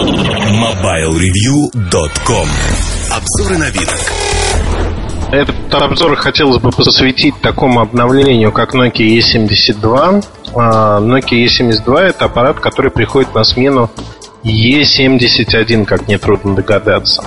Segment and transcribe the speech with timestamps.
[0.00, 2.48] MobileReview.com
[3.10, 4.00] Обзоры новинок
[5.30, 10.24] этот обзор хотелось бы посвятить такому обновлению, как Nokia E72.
[10.56, 13.90] А, Nokia E72 это аппарат, который приходит на смену
[14.42, 17.22] E71, как нетрудно догадаться.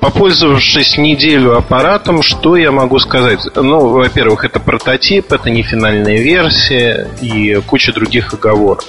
[0.00, 3.38] Попользовавшись неделю аппаратом, что я могу сказать?
[3.54, 8.84] Ну, во-первых, это прототип, это не финальная версия и куча других оговорок.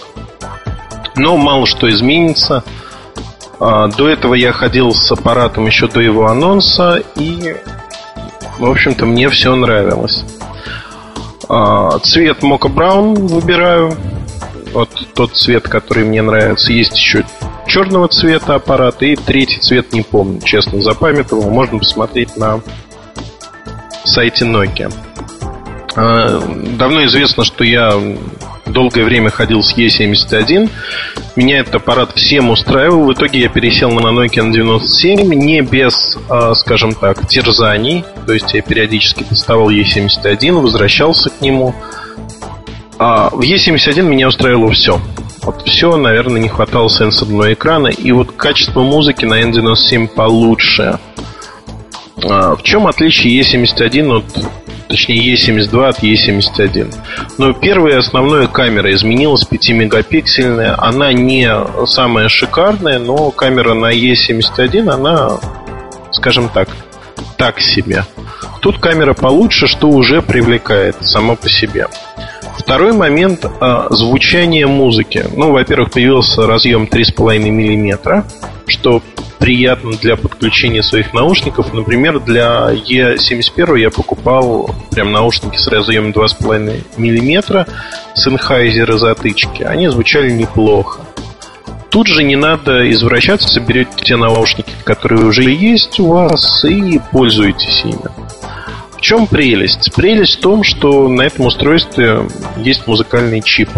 [1.15, 2.63] Но мало что изменится.
[3.59, 7.55] А, до этого я ходил с аппаратом еще до его анонса, и
[8.59, 10.23] в общем-то, мне все нравилось.
[11.47, 13.95] А, цвет Мока Браун выбираю.
[14.73, 16.71] Вот тот цвет, который мне нравится.
[16.71, 17.25] Есть еще
[17.65, 21.49] черного цвета аппарат и третий цвет не помню, честно запамятовал.
[21.49, 22.61] Можно посмотреть на
[24.03, 24.93] сайте Nokia.
[25.95, 26.41] А,
[26.77, 27.93] давно известно, что я
[28.69, 30.69] долгое время ходил с E71.
[31.35, 33.05] Меня этот аппарат всем устраивал.
[33.05, 38.03] В итоге я пересел на Nokia N97 не без, а, скажем так, терзаний.
[38.25, 41.73] То есть я периодически доставал E71, возвращался к нему.
[42.97, 44.99] А в E71 меня устраивало все.
[45.41, 47.87] Вот все, наверное, не хватало сенсорного экрана.
[47.87, 50.99] И вот качество музыки на N97 получше.
[52.23, 54.25] А, в чем отличие E71 от
[54.89, 56.93] точнее E72 от E71.
[57.37, 60.75] Но первая основная камера изменилась 5-мегапиксельная.
[60.77, 61.47] Она не
[61.85, 65.39] самая шикарная, но камера на E71, она,
[66.11, 66.69] скажем так,
[67.37, 68.03] так себе.
[68.59, 71.87] Тут камера получше, что уже привлекает само по себе.
[72.69, 75.25] Второй момент а, звучание музыки.
[75.35, 78.23] Ну, во-первых, появился разъем 3,5 мм,
[78.67, 79.01] что
[79.39, 81.73] приятно для подключения своих наушников.
[81.73, 87.65] Например, для E71 я покупал прям наушники с разъемом 2,5 мм
[88.15, 89.63] Sennheiser затычки.
[89.63, 91.01] Они звучали неплохо.
[91.89, 97.81] Тут же не надо извращаться, берете те наушники, которые уже есть у вас, и пользуетесь
[97.83, 98.18] ими.
[98.99, 99.93] В чем прелесть?
[99.95, 102.27] Прелесть в том, что на этом устройстве
[102.57, 103.69] есть музыкальный чип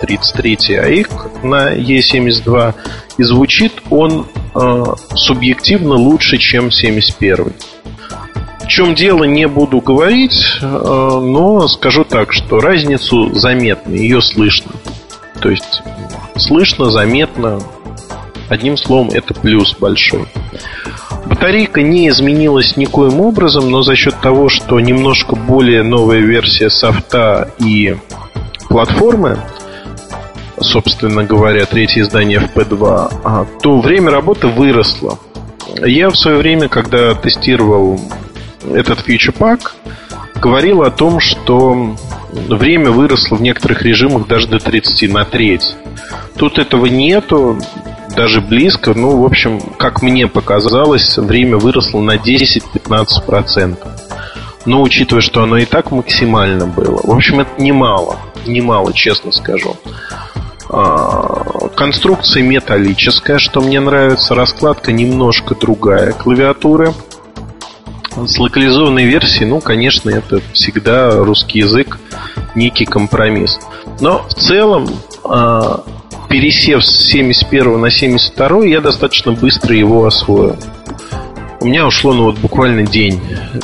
[0.00, 2.74] 33 AIC на E72,
[3.16, 4.84] и звучит он э,
[5.14, 7.52] субъективно лучше, чем 71.
[8.64, 14.72] В чем дело, не буду говорить, э, но скажу так, что разницу заметно, ее слышно.
[15.40, 15.82] То есть
[16.36, 17.60] слышно, заметно.
[18.48, 20.26] Одним словом, это плюс большой.
[21.28, 27.50] Батарейка не изменилась никоим образом, но за счет того, что немножко более новая версия софта
[27.58, 27.96] и
[28.68, 29.38] платформы,
[30.60, 35.18] собственно говоря, третье издание FP2, а, то время работы выросло.
[35.84, 38.00] Я в свое время, когда тестировал
[38.72, 39.74] этот фьючер пак,
[40.40, 41.96] говорил о том, что
[42.32, 45.76] время выросло в некоторых режимах даже до 30 на треть.
[46.36, 47.58] Тут этого нету
[48.16, 48.94] даже близко.
[48.94, 53.76] Ну, в общем, как мне показалось, время выросло на 10-15%.
[54.64, 58.18] Но учитывая, что оно и так максимально было, в общем, это немало.
[58.46, 59.76] Немало, честно скажу.
[60.68, 64.34] А, конструкция металлическая, что мне нравится.
[64.34, 66.92] Раскладка немножко другая клавиатуры.
[68.16, 71.98] С локализованной версией, ну, конечно, это всегда русский язык,
[72.54, 73.60] некий компромисс.
[74.00, 74.88] Но в целом
[75.22, 75.84] а,
[76.36, 80.56] пересев с 71 на 72, я достаточно быстро его освоил.
[81.60, 83.18] У меня ушло ну вот буквально день.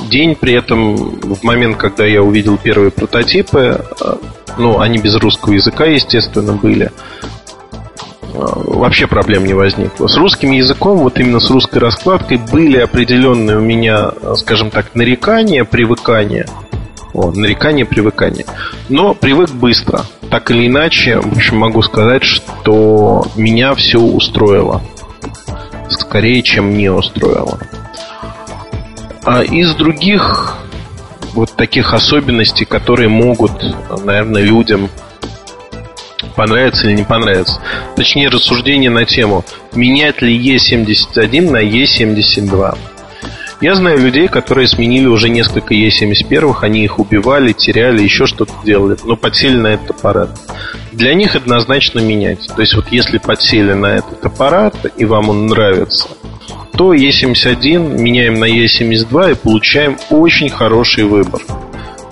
[0.09, 4.15] День при этом в момент, когда я увидел первые прототипы, э,
[4.57, 6.91] ну, они без русского языка, естественно, были, э,
[8.33, 10.07] вообще проблем не возникло.
[10.07, 15.65] С русским языком, вот именно с русской раскладкой, были определенные у меня, скажем так, нарекания,
[15.65, 16.47] привыкания.
[17.13, 18.47] О, нарекания, привыкания.
[18.89, 24.81] Но привык быстро так или иначе, в общем, могу сказать, что меня все устроило.
[25.91, 27.61] Скорее, чем не устроило.
[29.25, 30.57] А из других
[31.35, 33.53] вот таких особенностей, которые могут,
[34.05, 34.89] наверное, людям
[36.35, 37.61] понравиться или не понравиться.
[37.95, 39.45] Точнее, рассуждение на тему,
[39.75, 42.79] менять ли E71 на E72.
[43.63, 48.97] Я знаю людей, которые сменили уже несколько Е-71, они их убивали, теряли, еще что-то делали,
[49.05, 50.31] но подсели на этот аппарат.
[50.91, 52.45] Для них однозначно менять.
[52.57, 56.09] То есть вот если подсели на этот аппарат и вам он нравится,
[56.77, 61.41] то Е71 меняем на Е72 и получаем очень хороший выбор.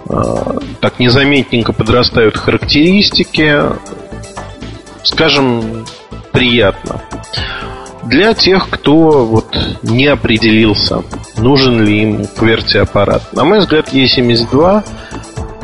[0.08, 3.60] А, так незаметненько подрастают характеристики,
[5.02, 5.84] скажем,
[6.30, 7.02] приятно.
[8.04, 11.02] Для тех, кто вот не определился,
[11.40, 13.32] нужен ли им QWERTY аппарат.
[13.32, 14.84] На мой взгляд, E72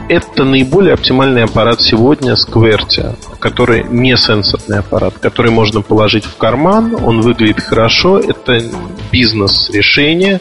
[0.09, 6.95] это наиболее оптимальный аппарат сегодня QWERTY, который не сенсорный аппарат, который можно положить в карман,
[6.95, 8.63] он выглядит хорошо, это
[9.11, 10.41] бизнес-решение,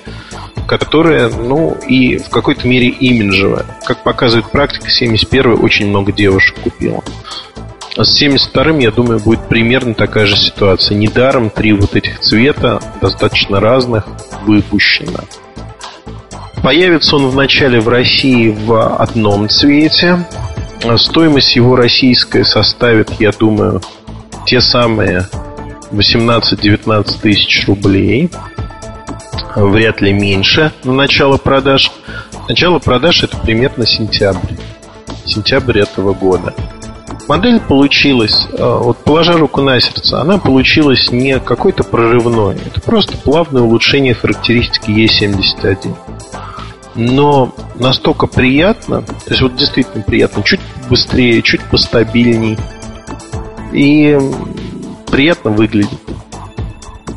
[0.67, 3.65] которое, ну, и в какой-то мере имиджевое.
[3.85, 7.03] Как показывает практика, 71 очень много девушек купила.
[7.97, 10.97] С 72-м, я думаю, будет примерно такая же ситуация.
[10.97, 14.05] Недаром три вот этих цвета, достаточно разных,
[14.45, 15.21] выпущено.
[16.61, 20.25] Появится он вначале в России в одном цвете.
[20.97, 23.81] Стоимость его российская составит, я думаю,
[24.45, 25.27] те самые
[25.91, 28.29] 18-19 тысяч рублей.
[29.55, 31.91] Вряд ли меньше на начало продаж.
[32.49, 34.55] Начало продаж это примерно сентябрь.
[35.25, 36.53] Сентябрь этого года.
[37.27, 42.55] Модель получилась, э, вот положа руку на сердце, она получилась не какой-то прорывной.
[42.65, 45.95] Это просто плавное улучшение характеристики E71
[46.95, 52.57] но настолько приятно, то есть вот действительно приятно, чуть быстрее, чуть постабильней
[53.73, 54.17] и
[55.11, 55.99] приятно выглядит.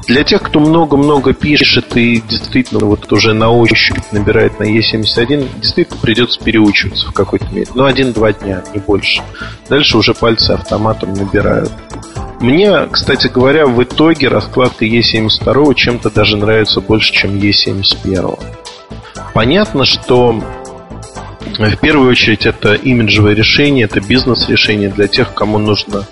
[0.08, 6.00] Для тех, кто много-много пишет и действительно вот уже на ощупь набирает на E71, действительно
[6.00, 7.66] придется переучиваться в какой-то мере.
[7.75, 9.20] Ну, один-два дня, не больше.
[9.69, 11.70] Дальше уже пальцы автоматом набирают.
[12.40, 18.40] Мне, кстати говоря, в итоге раскладка E72 чем-то даже нравится больше, чем E71.
[19.34, 20.43] Понятно, что
[21.58, 26.06] в первую очередь это имиджевое решение, это бизнес-решение для тех, кому нужно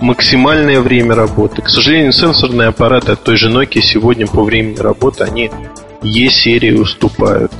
[0.00, 1.62] максимальное время работы.
[1.62, 5.50] К сожалению, сенсорные аппараты от той же Nokia сегодня по времени работы, они
[6.02, 7.52] E-серии уступают.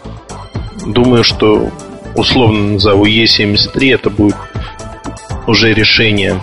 [0.88, 1.70] Думаю, что
[2.16, 4.36] условно назову E73, это будет
[5.46, 6.42] уже решение,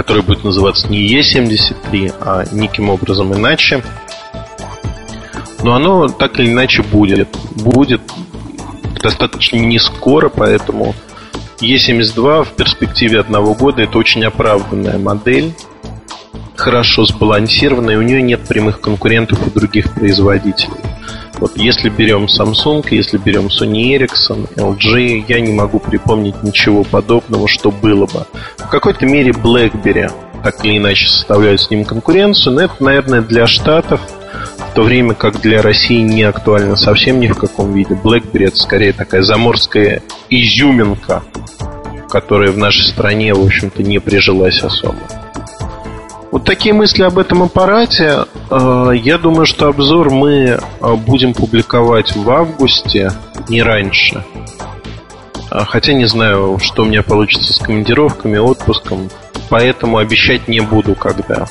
[0.00, 3.84] которое будет называться не E73, а неким образом иначе.
[5.62, 7.28] Но оно так или иначе будет.
[7.50, 8.00] Будет
[9.02, 10.94] достаточно не скоро, поэтому
[11.60, 15.52] E72 в перспективе одного года это очень оправданная модель,
[16.56, 20.80] хорошо сбалансированная, и у нее нет прямых конкурентов у других производителей.
[21.40, 27.48] Вот если берем Samsung, если берем Sony Ericsson, LG, я не могу припомнить ничего подобного,
[27.48, 28.26] что было бы.
[28.58, 30.12] В какой-то мере BlackBerry
[30.44, 34.00] так или иначе составляют с ним конкуренцию, но это, наверное, для Штатов,
[34.58, 37.94] в то время как для России не актуально совсем ни в каком виде.
[37.94, 41.22] BlackBerry это скорее такая заморская изюминка,
[42.10, 44.98] которая в нашей стране, в общем-то, не прижилась особо.
[46.30, 48.24] Вот такие мысли об этом аппарате.
[48.50, 53.12] Э, я думаю, что обзор мы э, будем публиковать в августе,
[53.48, 54.24] не раньше.
[55.50, 59.10] Э, хотя не знаю, что у меня получится с командировками, отпуском.
[59.48, 61.46] Поэтому обещать не буду, когда.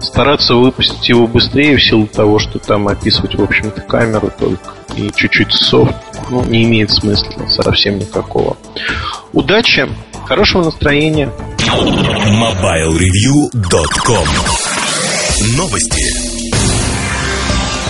[0.00, 5.10] Стараться выпустить его быстрее в силу того, что там описывать, в общем-то, камеру только и
[5.14, 5.94] чуть-чуть софт,
[6.30, 8.56] ну, не имеет смысла совсем никакого.
[9.32, 9.88] Удачи,
[10.26, 11.30] хорошего настроения.
[11.64, 14.28] MobileReview.com
[15.56, 16.04] Новости.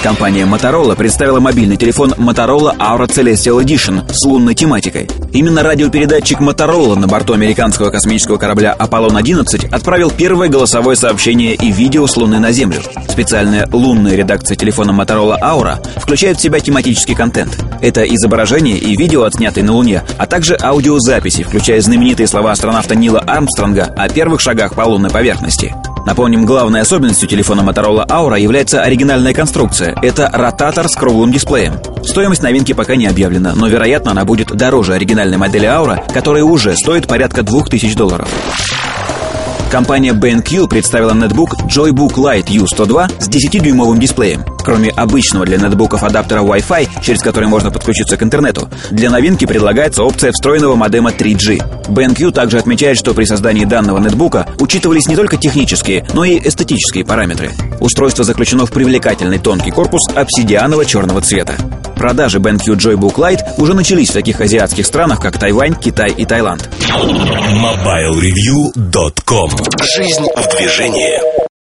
[0.04, 5.08] Компания Motorola представила мобильный телефон Motorola Aura Celestial Edition с лунной тематикой.
[5.34, 12.06] Именно радиопередатчик Motorola на борту американского космического корабля Apollon-11 отправил первое голосовое сообщение и видео
[12.06, 12.80] с Луны на Землю.
[13.08, 17.58] Специальная лунная редакция телефона Motorola Aura включает в себя тематический контент.
[17.80, 23.18] Это изображение и видео, отснятые на Луне, а также аудиозаписи, включая знаменитые слова астронавта Нила
[23.18, 25.74] Армстронга о первых шагах по лунной поверхности.
[26.06, 29.96] Напомним, главной особенностью телефона Motorola Aura является оригинальная конструкция.
[30.02, 31.74] Это ротатор с круглым дисплеем.
[32.04, 36.76] Стоимость новинки пока не объявлена, но, вероятно, она будет дороже оригинальной модели Aura, которая уже
[36.76, 38.28] стоит порядка 2000 долларов.
[39.70, 44.53] Компания BenQ представила нетбук Joybook Lite U102 с 10-дюймовым дисплеем.
[44.64, 50.02] Кроме обычного для нетбуков адаптера Wi-Fi, через который можно подключиться к интернету, для новинки предлагается
[50.02, 51.88] опция встроенного модема 3G.
[51.88, 57.04] BenQ также отмечает, что при создании данного нетбука учитывались не только технические, но и эстетические
[57.04, 57.50] параметры.
[57.80, 61.56] Устройство заключено в привлекательный тонкий корпус обсидианового черного цвета.
[61.96, 66.70] Продажи BenQ Joybook Lite уже начались в таких азиатских странах, как Тайвань, Китай и Таиланд.
[66.80, 69.50] MobileReview.com
[69.94, 71.43] Жизнь в движении.